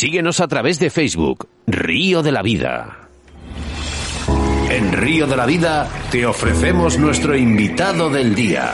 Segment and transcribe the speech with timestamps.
[0.00, 3.10] Síguenos a través de Facebook, Río de la Vida.
[4.70, 8.72] En Río de la Vida te ofrecemos nuestro invitado del día.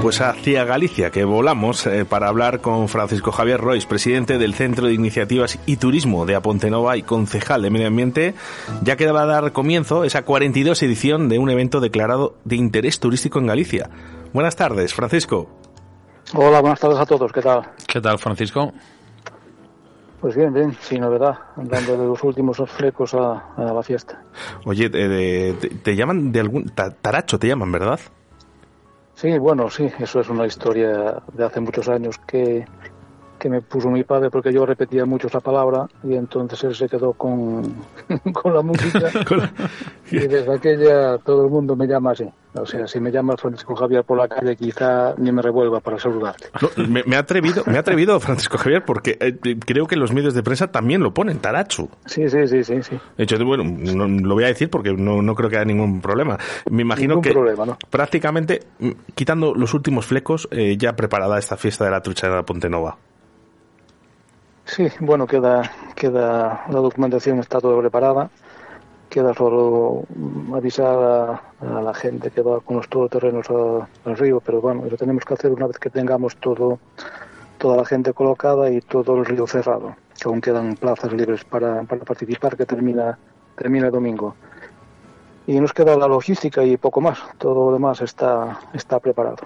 [0.00, 4.86] Pues hacia Galicia, que volamos eh, para hablar con Francisco Javier Royce, presidente del Centro
[4.86, 8.34] de Iniciativas y Turismo de Apontenova y concejal de Medio Ambiente,
[8.82, 12.98] ya que va a dar comienzo esa 42 edición de un evento declarado de interés
[12.98, 13.90] turístico en Galicia.
[14.34, 15.48] Buenas tardes, Francisco.
[16.34, 17.70] Hola, buenas tardes a todos, ¿qué tal?
[17.86, 18.72] ¿Qué tal, Francisco?
[20.20, 24.20] Pues bien, bien, sin novedad, andando de los últimos flecos a, a la fiesta.
[24.64, 26.64] Oye, eh, te, te, llaman de algún...
[26.64, 28.00] Taracho te llaman, ¿verdad?
[29.14, 32.64] Sí, bueno, sí, eso es una historia de hace muchos años que,
[33.44, 36.88] que me puso mi padre porque yo repetía mucho esa palabra y entonces él se
[36.88, 37.74] quedó con,
[38.32, 39.10] con la música
[40.10, 42.24] y desde aquella todo el mundo me llama así.
[42.54, 45.98] O sea, si me llamas Francisco Javier por la calle quizá ni me revuelva para
[45.98, 46.46] saludarte.
[46.62, 50.10] No, me, me, ha atrevido, me ha atrevido Francisco Javier porque eh, creo que los
[50.12, 51.90] medios de prensa también lo ponen, Tarachu.
[52.06, 52.82] Sí, sí, sí, sí.
[52.82, 52.98] sí.
[53.18, 56.00] De hecho, bueno, no, lo voy a decir porque no, no creo que haya ningún
[56.00, 56.38] problema.
[56.70, 61.58] Me imagino Ningún que problema, prácticamente, mm, quitando los últimos flecos, eh, ya preparada esta
[61.58, 62.96] fiesta de la trucha de la Ponte Nova.
[64.66, 68.30] Sí, bueno, queda, queda la documentación está toda preparada.
[69.10, 70.04] Queda solo
[70.54, 74.96] avisar a, a la gente que va con los todoterrenos al río, pero bueno, lo
[74.96, 76.78] tenemos que hacer una vez que tengamos todo,
[77.58, 81.82] toda la gente colocada y todo el río cerrado, que aún quedan plazas libres para,
[81.84, 83.18] para participar, que termina,
[83.56, 84.34] termina el domingo.
[85.46, 89.44] Y nos queda la logística y poco más, todo lo demás está, está preparado.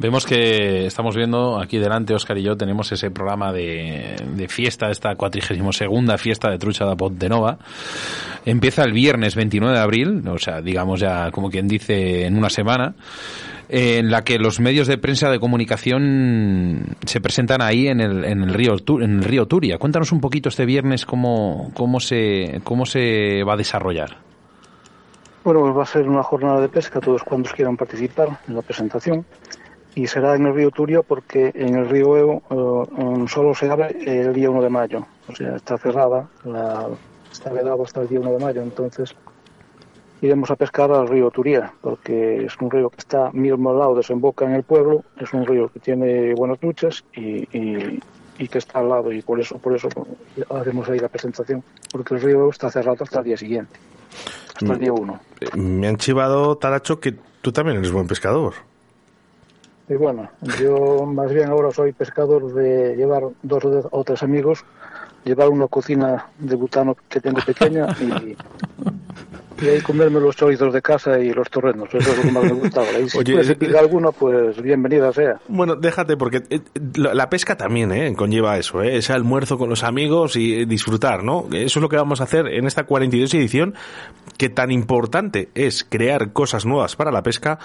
[0.00, 4.90] Vemos que estamos viendo aquí delante, Oscar y yo, tenemos ese programa de, de fiesta,
[4.90, 7.58] esta 42 segunda fiesta de Trucha da Ponte Nova.
[8.44, 12.48] Empieza el viernes 29 de abril, o sea, digamos ya como quien dice en una
[12.48, 12.94] semana,
[13.68, 18.42] en la que los medios de prensa de comunicación se presentan ahí en el, en
[18.44, 19.78] el río en el río Turia.
[19.78, 24.16] Cuéntanos un poquito este viernes cómo, cómo se cómo se va a desarrollar.
[25.42, 28.62] Bueno, pues va a ser una jornada de pesca, todos cuantos quieran participar en la
[28.62, 29.24] presentación.
[29.98, 33.96] Y será en el río Turia porque en el río Eo eh, solo se abre
[34.06, 35.04] el día 1 de mayo.
[35.26, 36.86] O sea, está cerrada, la,
[37.32, 38.62] está vedado hasta el día 1 de mayo.
[38.62, 39.16] Entonces
[40.22, 43.96] iremos a pescar al río Turia porque es un río que está mismo al lado,
[43.96, 45.02] desemboca en el pueblo.
[45.16, 48.00] Es un río que tiene buenas luchas y, y,
[48.38, 49.10] y que está al lado.
[49.10, 49.88] Y por eso, por eso
[50.50, 51.64] haremos ahí la presentación.
[51.90, 53.74] Porque el río está cerrado hasta el día siguiente,
[54.54, 55.20] hasta el día 1.
[55.40, 58.67] Eh, Me han chivado, Taracho, que tú también eres buen pescador.
[59.88, 60.28] Y bueno,
[60.60, 64.64] yo más bien ahora soy pescador de llevar dos o tres amigos,
[65.24, 68.36] llevar una cocina de butano que tengo pequeña y,
[69.64, 71.88] y ahí comerme los chorizos de casa y los torrenos.
[71.92, 72.98] Eso es lo que más me gusta ahora.
[73.00, 75.40] Y si Oye, se eh, pica alguno, pues bienvenida sea.
[75.48, 76.60] Bueno, déjate, porque eh,
[76.94, 78.14] la pesca también ¿eh?
[78.14, 78.96] conlleva eso, ¿eh?
[78.96, 81.46] ese almuerzo con los amigos y eh, disfrutar, ¿no?
[81.52, 83.74] Eso es lo que vamos a hacer en esta 42 edición,
[84.36, 87.58] que tan importante es crear cosas nuevas para la pesca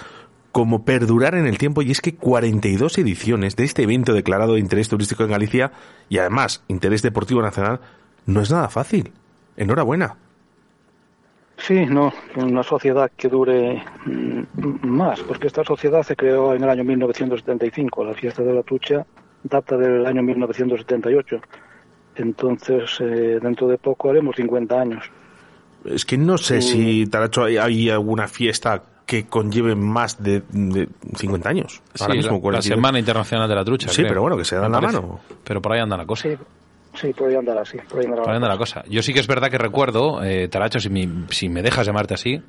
[0.54, 4.60] como perdurar en el tiempo, y es que 42 ediciones de este evento declarado de
[4.60, 5.72] interés turístico en Galicia,
[6.08, 7.80] y además interés deportivo nacional,
[8.26, 9.10] no es nada fácil.
[9.56, 10.14] Enhorabuena.
[11.56, 16.70] Sí, no, una sociedad que dure mm, más, porque esta sociedad se creó en el
[16.70, 18.04] año 1975.
[18.04, 19.04] La fiesta de la tucha
[19.42, 21.40] data del año 1978.
[22.14, 25.02] Entonces, eh, dentro de poco haremos 50 años.
[25.84, 30.88] Es que no sé si, Taracho, hay, hay alguna fiesta que conlleve más de, de
[31.16, 31.82] 50 años.
[32.00, 32.64] Ahora Sí, mismo, la, la 42.
[32.64, 33.88] Semana Internacional de la Trucha.
[33.90, 35.00] Sí, creo, pero bueno, que se dan la parece.
[35.00, 35.20] mano.
[35.44, 36.22] Pero por ahí anda la cosa.
[36.28, 36.36] Sí,
[36.94, 38.22] sí, por ahí andará, sí, por ahí andará.
[38.22, 38.82] Por ahí anda la cosa.
[38.88, 42.14] Yo sí que es verdad que recuerdo, eh, Taracho, si, mi- si me dejas llamarte
[42.14, 42.40] así,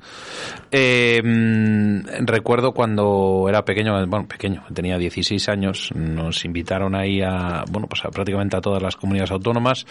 [0.70, 7.64] eh, mm, recuerdo cuando era pequeño, bueno, pequeño, tenía 16 años, nos invitaron ahí a,
[7.70, 9.86] bueno, pues a prácticamente a todas las comunidades autónomas,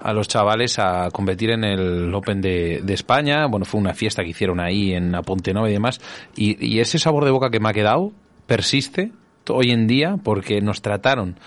[0.00, 3.46] a los chavales a competir en el Open de, de España.
[3.46, 6.00] Bueno, fue una fiesta que hicieron ahí en Apontenova y demás.
[6.36, 8.12] Y, y ese sabor de boca que me ha quedado
[8.46, 9.12] persiste
[9.50, 11.38] hoy en día porque nos trataron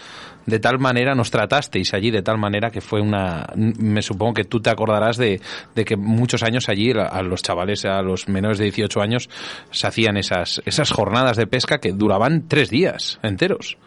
[0.46, 3.48] de tal manera, nos tratasteis allí de tal manera que fue una...
[3.56, 5.42] Me supongo que tú te acordarás de,
[5.76, 9.30] de que muchos años allí a los chavales, a los menores de 18 años,
[9.72, 13.78] se hacían esas, esas jornadas de pesca que duraban tres días enteros.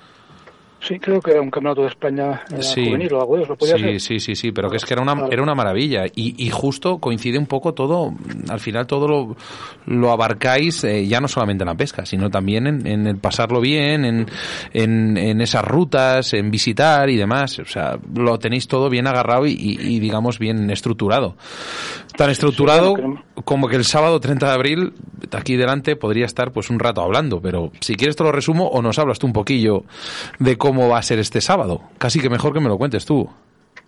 [0.86, 2.84] Sí, creo que era un campeonato de España Sí.
[2.86, 4.00] juvenil o algo de eso, podía sí, ser.
[4.00, 6.04] sí, sí, sí, pero que es que era una, era una maravilla.
[6.14, 8.12] Y, y justo coincide un poco todo,
[8.48, 9.36] al final todo lo,
[9.86, 13.60] lo abarcáis eh, ya no solamente en la pesca, sino también en, en el pasarlo
[13.62, 14.26] bien, en,
[14.74, 17.58] en, en esas rutas, en visitar y demás.
[17.60, 21.36] O sea, lo tenéis todo bien agarrado y, y- y, digamos bien estructurado.
[22.16, 22.94] Tan estructurado
[23.44, 24.92] como que el sábado 30 de abril,
[25.32, 28.82] aquí delante, podría estar pues un rato hablando, pero si quieres te lo resumo o
[28.82, 29.84] nos hablas tú un poquillo
[30.38, 31.80] de cómo va a ser este sábado.
[31.98, 33.28] Casi que mejor que me lo cuentes tú.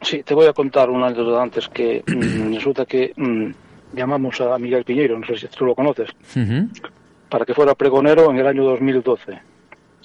[0.03, 3.51] Sí, te voy a contar un anécdota antes que mm, resulta que mm,
[3.95, 6.11] llamamos a Miguel Piñeiro, no sé si tú lo conoces,
[7.29, 9.39] para que fuera pregonero en el año 2012.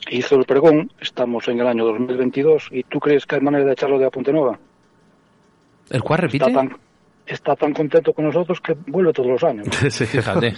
[0.10, 3.74] Hizo el pregón, estamos en el año 2022 y tú crees que hay manera de
[3.74, 4.58] echarlo de Apunte Nueva.
[5.90, 6.46] ¿El cual repite?
[6.46, 6.78] Está tan,
[7.34, 9.68] está tan contento con nosotros que vuelve todos los años.
[9.92, 10.06] Sí.
[10.06, 10.54] Fíjate.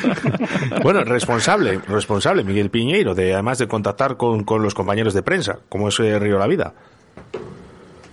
[0.82, 5.58] bueno, responsable, responsable, Miguel Piñeiro, de además de contactar con, con los compañeros de prensa,
[5.68, 6.74] como es eh, Río La Vida.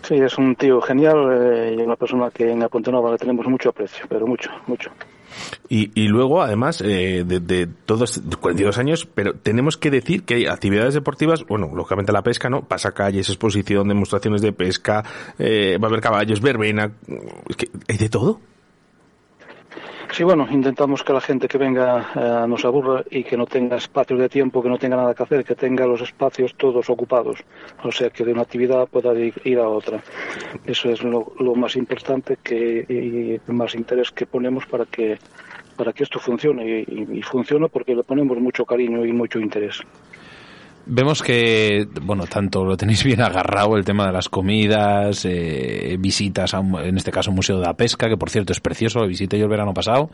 [0.03, 3.47] Sí, es un tío genial eh, y una persona que en Apunte Nueva le tenemos
[3.47, 4.91] mucho aprecio, pero mucho, mucho.
[5.69, 10.35] Y, y luego, además, eh, de, de todos 42 años, pero tenemos que decir que
[10.35, 12.63] hay actividades deportivas, bueno, lógicamente la pesca, ¿no?
[12.67, 15.03] Pasacalles, exposición, demostraciones de pesca,
[15.39, 16.91] eh, va a haber caballos, verbena,
[17.49, 18.39] es que hay de todo.
[20.11, 23.45] Sí, bueno, intentamos que la gente que venga eh, no se aburra y que no
[23.45, 26.89] tenga espacios de tiempo, que no tenga nada que hacer, que tenga los espacios todos
[26.89, 27.39] ocupados.
[27.83, 30.01] O sea, que de una actividad pueda ir, a otra.
[30.65, 32.85] Eso es lo, más importante que,
[33.47, 35.19] y más interés que ponemos para que
[35.75, 39.81] para que esto funcione y, y- funcione porque le ponemos mucho cariño y mucho interés.
[40.87, 46.53] Vemos que, bueno, tanto lo tenéis bien agarrado el tema de las comidas, eh, visitas,
[46.53, 48.99] a un- en este caso un museo de la pesca, que por cierto es precioso,
[48.99, 50.11] lo visité yo el verano pasado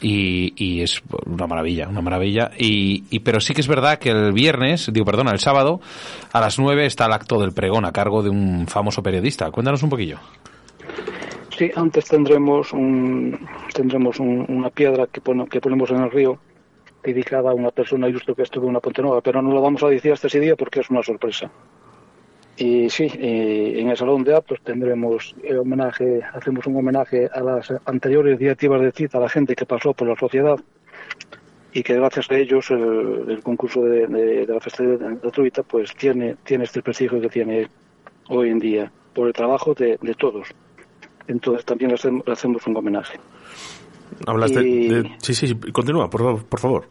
[0.00, 2.52] y, y es una maravilla, una maravilla.
[2.56, 5.80] Y, y- pero sí que es verdad que el viernes, digo, perdona, el sábado,
[6.32, 9.50] a las 9 está el acto del pregón a cargo de un famoso periodista.
[9.50, 10.18] Cuéntanos un poquillo.
[11.58, 13.36] Sí, antes tendremos un,
[13.74, 16.38] tendremos un- una piedra que, pone- que ponemos en el río
[17.12, 19.82] dedicada a una persona ilustre que estuvo en una Ponte Nueva, pero no lo vamos
[19.82, 21.50] a decir hasta ese día porque es una sorpresa.
[22.58, 27.40] Y sí, eh, en el Salón de Actos tendremos el homenaje, hacemos un homenaje a
[27.40, 30.58] las anteriores directivas de cita, a la gente que pasó por la sociedad
[31.74, 35.94] y que gracias a ellos el, el concurso de, de- de la festividad gratuita pues
[35.94, 37.68] tiene, tiene este prestigio que tiene
[38.30, 40.48] hoy en día por el trabajo de, de todos.
[41.28, 43.18] Entonces también le hacemos, un homenaje.
[44.26, 46.88] Hablas de, Y- de- Sí, sí, sí, continúa, por, por favor.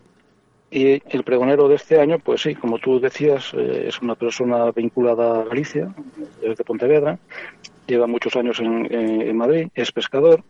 [0.71, 4.71] Y el pregonero de este año, pues sí, como tú decías, eh, es una persona
[4.71, 5.93] vinculada a Galicia,
[6.41, 7.17] desde Pontevedra,
[7.87, 10.43] lleva muchos años en, en- en Madrid, es pescador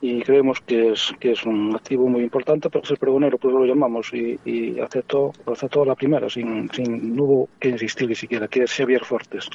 [0.00, 3.64] y creemos que es, que es un activo muy importante para ser pregonero, pues lo
[3.64, 8.14] llamamos y, y aceptó, aceptó a la primera, sin, sin, no hubo que insistir ni
[8.14, 9.48] siquiera, que es Xavier Fortes,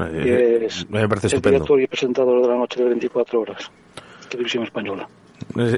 [0.00, 0.22] Eh,
[0.58, 1.50] que es me parece el estupendo.
[1.58, 3.70] director y presentador de la noche de 24 horas,
[4.28, 5.08] televisión española.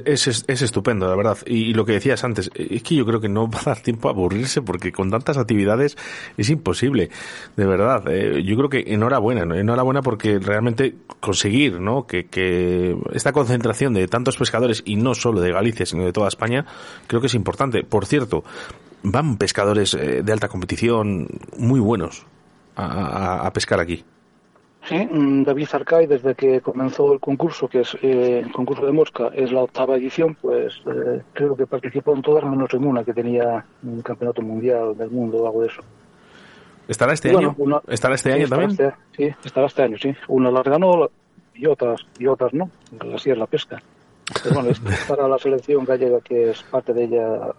[0.05, 1.37] Es, es, es estupendo, la verdad.
[1.45, 4.07] Y, lo que decías antes, es que yo creo que no va a dar tiempo
[4.07, 5.97] a aburrirse porque con tantas actividades
[6.37, 7.09] es imposible,
[7.55, 8.03] de verdad.
[8.07, 12.07] eh, yo creo que enhorabuena, enhorabuena porque realmente conseguir ¿no?
[12.07, 16.27] que, que esta concentración de tantos pescadores, y no solo de Galicia, sino de toda
[16.27, 16.65] España,
[17.07, 17.83] creo que es importante.
[17.83, 18.43] Por cierto,
[19.03, 21.27] van pescadores eh, de alta competición
[21.57, 22.25] muy buenos
[22.79, 24.03] a pescar aquí.
[24.87, 28.91] Sí, mm, David Arcay, desde que comenzó el concurso, que es eh, el concurso de
[28.93, 33.03] mosca, es la octava edición, pues eh, creo que participó en todas menos en una,
[33.03, 35.81] que tenía un campeonato mundial del mundo o algo de eso.
[36.87, 37.55] ¿Estará este bueno, año?
[37.57, 38.89] una- ¿Estará este año estará también?
[38.89, 40.13] este- sí, estará este año, sí.
[40.29, 41.09] Una las ganó
[41.53, 42.69] y otras y otras no,
[43.13, 43.81] así es la pesca.
[44.41, 47.51] Pero bueno, es para la selección gallega, que es parte de ella,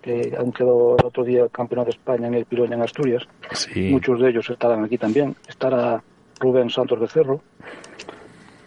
[0.00, 3.24] que han quedado el otro día campeón de España en el Piroña en Asturias.
[3.52, 3.90] Sí.
[3.90, 5.36] Muchos de ellos estarán aquí también.
[5.46, 6.02] Estará
[6.40, 7.42] Rubén Santos Becerro,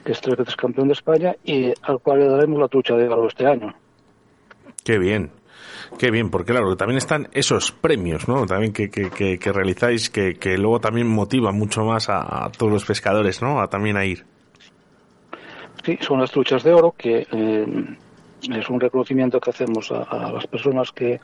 [0.05, 3.07] que es tres veces campeón de España y al cual le daremos la trucha de
[3.07, 3.73] oro este año.
[4.83, 5.31] Qué bien,
[5.97, 8.45] qué bien, porque claro, también están esos premios, ¿no?
[8.45, 12.51] También que, que, que, que realizáis, que, que luego también motivan mucho más a, a
[12.51, 13.61] todos los pescadores, ¿no?
[13.61, 14.25] A también a ir.
[15.83, 17.65] Sí, son las truchas de oro, que eh,
[18.41, 21.19] es un reconocimiento que hacemos a, a las personas que,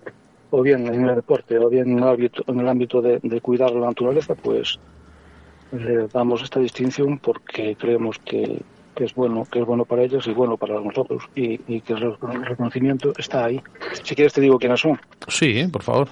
[0.52, 3.42] o bien en el deporte, o bien en el ámbito, en el ámbito de, de
[3.42, 4.80] cuidar la naturaleza, pues
[5.72, 8.62] le damos esta distinción porque creemos que,
[8.96, 11.94] que es bueno que es bueno para ellos y bueno para nosotros y, y que
[11.94, 13.62] el reconocimiento está ahí.
[14.04, 15.00] Si quieres te digo quiénes son.
[15.28, 16.08] Sí, por favor.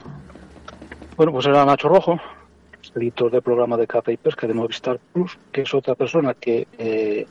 [1.16, 2.20] Bueno, pues era Nacho Rojo,
[2.96, 6.68] editor del programa de caza y pesca de Movistar Plus, que es otra persona que
[6.78, 7.26] eh,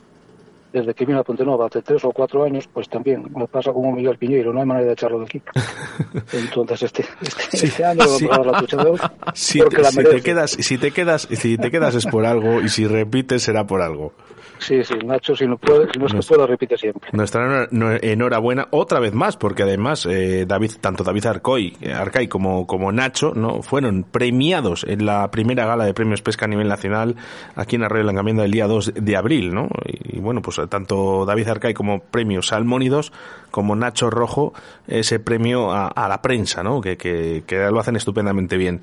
[0.71, 3.71] desde que vino a Ponte Nova hace tres o cuatro años, pues también me pasa
[3.71, 5.41] como Miguel Piñeiro, no hay manera de echarlo de aquí.
[6.33, 8.99] Entonces este, este, este año vamos a dar la ducha de hoy.
[9.33, 12.69] Si, te, si te quedas, si te quedas, si te quedas es por algo y
[12.69, 14.13] si repites será por algo.
[14.59, 17.09] Sí, sí, Nacho, si no, puede, si no es que pueda, repite siempre.
[17.13, 17.67] Nuestra
[18.01, 23.33] enhorabuena otra vez más, porque además eh, David, tanto David Arcoy, Arcay como, como Nacho
[23.35, 27.15] no fueron premiados en la primera gala de premios pesca a nivel nacional
[27.55, 29.69] aquí en Arroyo Langamiendo el día 2 de abril, ¿no?
[29.85, 33.11] Y, bueno, pues tanto David Arcay como premio Salmónidos,
[33.51, 34.53] como Nacho Rojo,
[34.87, 36.81] ese premio a, la prensa, ¿no?
[36.81, 38.81] Que, que, lo hacen estupendamente bien.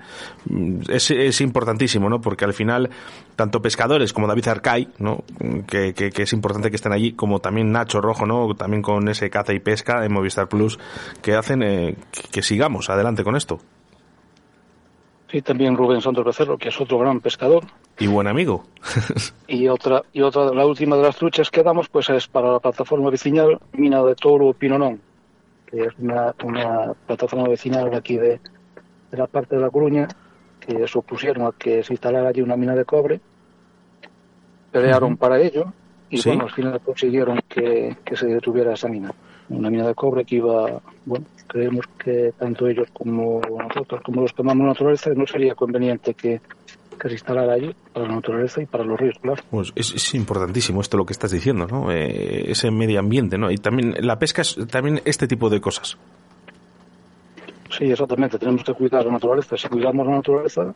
[0.88, 2.20] Es, es importantísimo, ¿no?
[2.20, 2.90] Porque al final,
[3.36, 5.24] tanto pescadores como David Arcay, ¿no?
[5.66, 8.54] que, que, es importante que estén allí, como también Nacho Rojo, ¿no?
[8.54, 10.78] También con ese caza y pesca en Movistar Plus,
[11.22, 11.96] que hacen eh,
[12.30, 13.60] que, sigamos adelante con esto.
[15.30, 17.64] Sí, también Rubén Santos Becerro, que es otro gran pescador.
[17.98, 18.64] Y buen amigo.
[19.48, 22.60] y otra, y otra, la última de las truchas que damos, pues es para la
[22.60, 25.00] plataforma vecinal Mina de Toro Pinonón,
[25.66, 28.40] que es una, una plataforma vecinal aquí de,
[29.10, 30.08] de la parte de La Coruña,
[30.60, 33.20] que se opusieron a que se instalara allí una mina de cobre
[34.74, 35.72] pelearon para ello
[36.10, 39.12] y bueno, al final consiguieron que, se detuviera esa mina.
[39.48, 44.32] Una mina de cobre que iba, bueno, creemos que tanto ellos como nosotros, como los
[44.32, 46.40] que amamos naturaleza, no sería conveniente que,
[47.00, 49.42] se instalara allí para la naturaleza y para los ríos, claro.
[49.50, 51.92] Pues es, importantísimo esto lo que estás diciendo, ¿no?
[51.92, 53.50] Eh, ese medio ambiente, ¿no?
[53.50, 55.98] Y también la pesca es también este tipo de cosas.
[57.76, 58.38] Sí, exactamente.
[58.38, 59.56] Tenemos que cuidar la naturaleza.
[59.56, 60.74] Si cuidamos la naturaleza,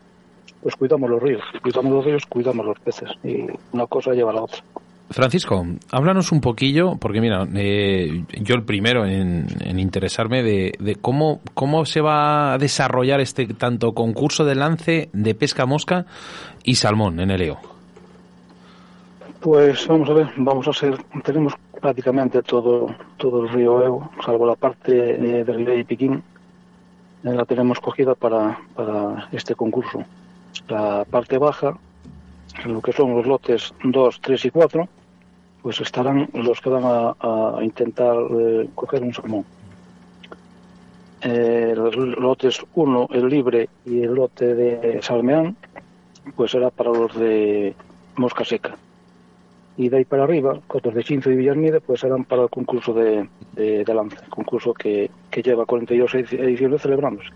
[0.63, 1.43] pues cuidamos los ríos.
[1.53, 3.11] Si cuidamos los ríos, cuidamos los peces.
[3.23, 4.63] Y una cosa lleva a la otra.
[5.11, 9.47] Francisco, háblanos un poquillo, porque mira, eh, yo el primero en,
[9.79, 15.65] interesarme de, cómo, cómo se va a desarrollar este tanto concurso de lance de pesca
[15.67, 16.05] mosca
[16.63, 17.59] y salmón en el EO.
[19.41, 24.47] Pues vamos a ver, vamos a ser, tenemos prácticamente todo, todo el río Eo, salvo
[24.47, 26.23] la parte de, de Ribey y Piquín,
[27.23, 30.05] la tenemos cogida para, para este concurso
[30.69, 31.79] la parte baja,
[32.67, 34.89] lo que son los lotes 2, 3 y 4,
[35.63, 39.45] pues estarán los que van a, intentar eh, coger un salmón.
[41.21, 45.57] Eh, los lotes 1, el libre y el lote de salmeán,
[46.37, 47.75] pues será para los de
[48.17, 48.77] mosca seca.
[49.77, 52.93] Y de ahí para arriba, cotos de Chinzo y Villarmide, pues serán para el concurso
[52.93, 57.29] de, de, lance, concurso que, que lleva 42 ediciones celebrándose.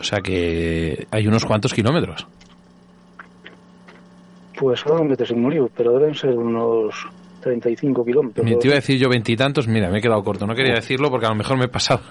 [0.00, 2.26] O sea que hay unos cuantos kilómetros.
[4.58, 6.94] Pues ahora me un lío, pero deben ser unos
[7.40, 8.44] 35 kilómetros.
[8.44, 10.46] Me te iba a decir yo veintitantos, mira, me he quedado corto.
[10.46, 12.00] No quería decirlo porque a lo mejor me he pasado.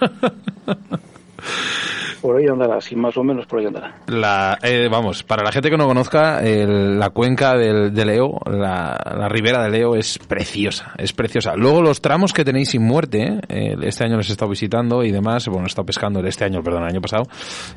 [2.20, 3.94] Por ahí andará, sí, más o menos por ahí andará.
[4.06, 9.28] La, eh, vamos, para la gente que no conozca, la cuenca del, de Leo, la,
[9.28, 11.54] ribera de Leo es preciosa, es preciosa.
[11.56, 15.12] Luego los tramos que tenéis sin muerte, eh, este año los he estado visitando y
[15.12, 17.24] demás, bueno, he estado pescando este año, perdón, el año pasado,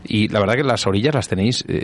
[0.04, 1.84] y la verdad que las orillas las tenéis eh,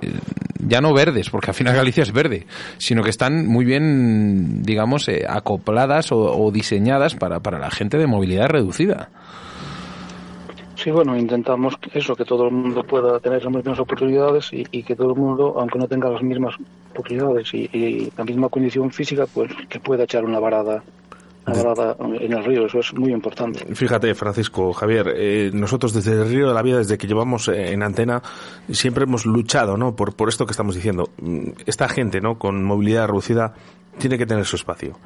[0.60, 2.48] ya no verdes, porque al final Galicia es verde,
[2.78, 8.08] sino que están muy bien, digamos, acopladas o, o diseñadas para, para la gente de
[8.08, 9.10] movilidad reducida.
[10.78, 14.96] Sí, bueno, intentamos eso, que todo el mundo pueda tener las mismas oportunidades y, que
[14.96, 16.54] todo el mundo, aunque no tenga las mismas
[16.92, 20.84] oportunidades y, la misma condición física, pues que pueda echar una varada
[21.48, 23.74] varada en el río, eso es muy importante.
[23.74, 27.72] Fíjate, Francisco, Javier, eh, nosotros desde el Río de la Vida, desde que llevamos eh,
[27.72, 28.22] en antena,
[28.70, 29.96] siempre hemos luchado, ¿no?
[29.96, 31.10] Por, por esto que estamos diciendo.
[31.22, 32.38] Mm, esta gente, ¿no?
[32.38, 33.54] Con movilidad reducida,
[33.98, 35.00] tiene que tener su espacio.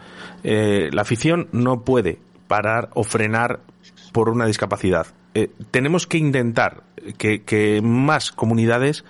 [0.44, 3.60] Eh, la afición no puede parar o frenar
[4.12, 5.08] por una discapacidad.
[5.34, 6.84] Eh, tenemos que intentar
[7.18, 9.04] que, más comunidades,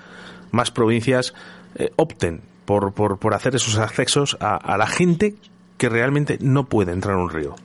[0.51, 1.33] más provincias
[1.75, 5.35] eh, opten por, por, por, hacer esos accesos a, la gente
[5.77, 7.55] que realmente no puede entrar en un río.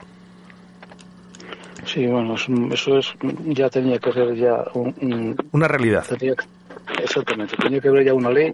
[1.85, 3.13] Sí, bueno, eso es
[3.45, 4.65] ya tenía que ser ya
[5.51, 6.05] una realidad.
[7.01, 8.53] exactamente, tenía que haber ya una ley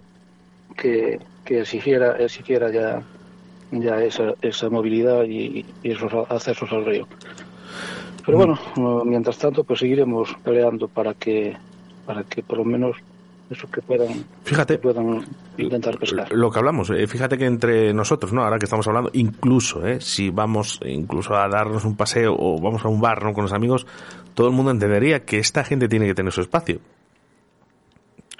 [0.76, 3.02] que, que exigiera, exigiera ya,
[3.72, 7.08] ya esa, esa movilidad y, y esos accesos al río.
[8.24, 11.56] Pero bueno, mientras tanto, pues seguiremos peleando para que,
[12.06, 12.96] para que por lo menos
[13.50, 15.22] eso que puedan, fíjate, puedan
[15.58, 16.32] intentar pescar.
[16.32, 18.42] Lo que hablamos, eh, fíjate que entre nosotros, ¿no?
[18.42, 20.00] Ahora que estamos hablando, incluso, ¿eh?
[20.00, 23.34] Si vamos incluso a darnos un paseo o vamos a un bar, ¿no?
[23.34, 23.86] Con los amigos,
[24.32, 26.80] todo el mundo entendería que esta gente tiene que tener su espacio.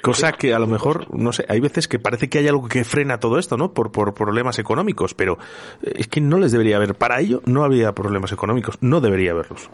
[0.04, 2.84] Cosa que a lo mejor, no sé, hay veces que parece que hay algo que
[2.84, 3.72] frena todo esto, ¿no?
[3.72, 5.38] Por, por problemas económicos, pero
[5.82, 6.94] eh, es que no les debería haber.
[6.94, 9.70] Para ello no había problemas económicos, no debería haberlos.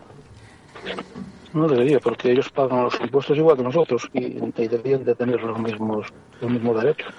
[1.53, 5.59] No debería, porque ellos pagan los impuestos igual que nosotros y, deberían de tener los
[5.59, 6.07] mismos,
[6.41, 7.13] los mismos derechos.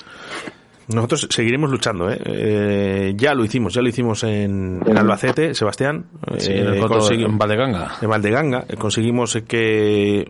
[0.88, 2.20] Nosotros seguiremos luchando, ¿eh?
[2.25, 3.13] ¿eh?
[3.15, 6.06] ya lo hicimos, ya lo hicimos en, Albacete, Sebastián.
[6.38, 7.98] Sí, en, eh, en Valdeganga.
[8.01, 8.65] En Valdeganga.
[8.68, 10.27] Eh, conseguimos que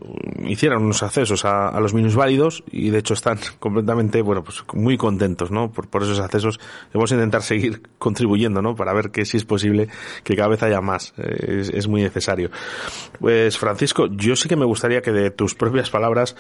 [0.48, 5.52] hicieran unos accesos a, los minusválidos y de hecho están completamente, bueno, pues muy contentos,
[5.52, 5.72] ¿no?
[5.72, 6.60] Por, por esos accesos.
[6.94, 8.76] Vamos a intentar seguir contribuyendo, ¿no?
[8.76, 9.88] Para ver que si es posible
[10.24, 11.14] que cada vez haya más.
[11.18, 12.50] Es, es, muy necesario.
[13.20, 16.36] Pues Francisco, yo sí que me gustaría que de tus propias palabras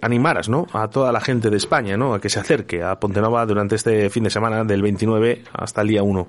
[0.00, 0.66] animaras, ¿no?
[0.72, 2.14] A toda la gente de España, ¿no?
[2.14, 5.88] A que se acerque a Pontenova durante este fin de semana, del 29 hasta el
[5.88, 6.26] día 1?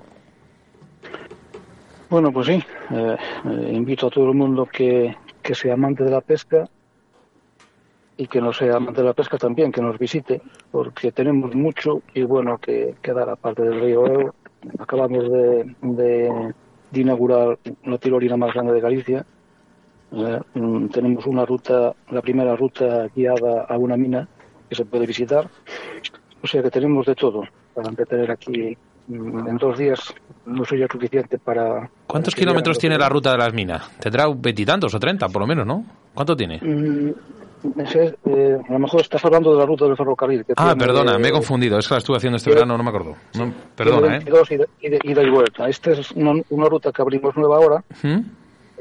[2.10, 6.10] Bueno, pues sí, eh, eh, invito a todo el mundo que, que sea amante de
[6.10, 6.68] la pesca
[8.16, 10.40] y que no sea amante de la pesca también, que nos visite,
[10.70, 14.34] porque tenemos mucho y bueno que, que dar aparte del río Eo.
[14.78, 16.54] Acabamos de, de,
[16.92, 19.26] inaugurar la tirolina más grande de Galicia.
[20.12, 24.28] Eh, mm, tenemos una ruta, la primera ruta guiada a una mina
[24.68, 25.48] que se puede visitar.
[26.42, 27.42] O sea que tenemos de todo
[27.74, 28.76] para tener aquí
[29.08, 30.14] mm, en dos días
[30.46, 31.90] no sería suficiente para...
[32.06, 33.90] ¿Cuántos kilómetros tiene la ruta de las minas?
[33.98, 35.84] Tendrá veintitantos o treinta, por lo menos, ¿no?
[36.14, 36.60] ¿Cuánto tiene?
[36.62, 37.12] Mm,
[38.24, 40.44] eh, a lo mejor estás hablando de la ruta del ferrocarril.
[40.56, 41.78] ah, perdona, me he confundido.
[41.78, 43.16] Es que la estuve haciendo este verano, no me acuerdo.
[43.74, 44.24] perdona, ¿eh?
[44.80, 45.68] Y de, y vuelta.
[45.68, 47.84] Esta es una, ruta que abrimos nueva ahora.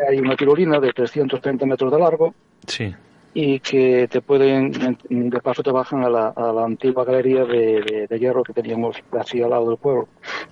[0.10, 2.34] Hay una tirolina de 330 metros de largo.
[2.68, 2.94] Sí
[3.34, 8.06] y que te pueden, de paso te bajan a la, a la antigua galería de,
[8.08, 10.08] de, hierro que teníamos así al lado del pueblo,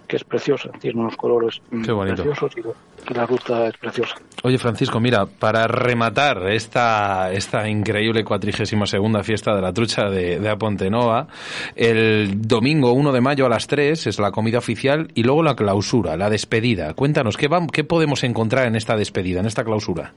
[0.08, 4.16] que es preciosa, tiene unos colores preciosos y, la ruta es preciosa.
[4.44, 10.40] Oye Francisco, mira, para rematar esta, esta increíble cuatrigésima segunda fiesta de la trucha de,
[10.40, 11.28] de Apontenova,
[11.76, 15.56] el domingo 1 de mayo a las 3 es la comida oficial y luego la
[15.56, 16.94] clausura, la despedida.
[16.94, 20.14] Cuéntanos, ¿qué, qué podemos encontrar en esta despedida, en esta clausura?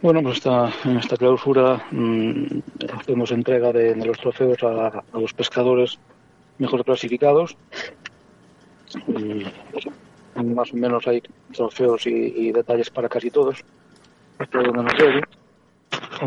[0.00, 2.60] Bueno, pues esta, en esta clausura mmm,
[2.96, 5.98] hacemos entrega de, de los trofeos a, a, los pescadores
[6.58, 7.56] mejor clasificados.
[9.08, 9.44] Y,
[10.40, 11.20] más o menos hay
[11.52, 13.58] trofeos y, y detalles para casi todos.
[14.38, 15.22] Hasta donde nos llegue.
[16.20, 16.26] A,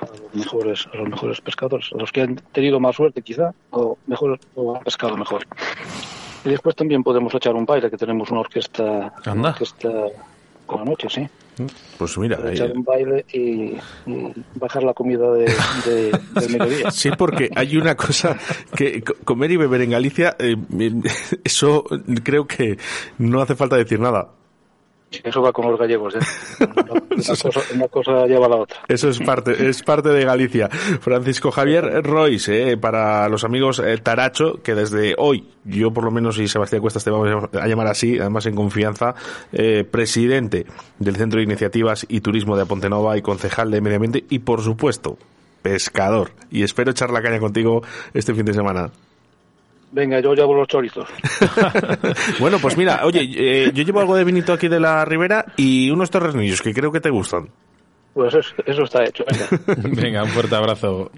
[0.00, 3.96] los mejores, a los mejores pescadores, a los que han tenido más suerte quizá, o
[4.06, 5.46] mejor, o han pescado mejor.
[6.44, 9.90] Y después también podemos echar un baile, que tenemos una orquesta, una orquesta
[10.66, 11.26] con la noche, sí.
[11.98, 15.44] Pues mira, echar un baile y, y, bajar la comida de,
[15.84, 16.90] de, del mediodía.
[16.90, 18.36] Sí, porque hay una cosa
[18.74, 20.56] que comer y beber en Galicia, eh,
[21.44, 21.84] eso
[22.22, 22.78] creo que
[23.18, 24.30] no hace falta decir nada.
[25.22, 26.18] Eso va con los gallegos, ¿eh?
[26.66, 28.78] Una, cosa, una, cosa, lleva a la otra.
[28.88, 30.68] Eso es parte, es parte de Galicia.
[30.68, 32.76] Francisco Javier Royce, ¿eh?
[32.76, 37.04] para los amigos eh, Taracho, que desde hoy, yo por lo menos y Sebastián Cuestas
[37.04, 39.14] te vamos a llamar así, además en confianza,
[39.52, 40.66] eh, presidente
[40.98, 44.62] del Centro de Iniciativas y Turismo de Apontenova y concejal de Medio Ambiente y por
[44.62, 45.18] supuesto,
[45.62, 46.30] pescador.
[46.50, 47.82] Y espero echar la caña contigo
[48.14, 48.90] este fin de semana.
[49.92, 51.06] Venga, yo llevo los chorizos.
[52.40, 55.90] bueno, pues mira, oye, eh, yo llevo algo de vinito aquí de la ribera y
[55.90, 57.50] unos torrenillos que creo que te gustan.
[58.14, 59.24] Pues eso, eso está hecho.
[59.30, 59.90] Venga.
[60.02, 61.10] venga, un fuerte abrazo.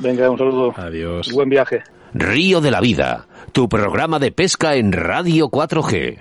[0.00, 0.74] Venga, un saludo.
[0.76, 1.32] Adiós.
[1.32, 1.82] Buen viaje.
[2.14, 6.14] Río de la Vida, tu programa de pesca en Radio 4G.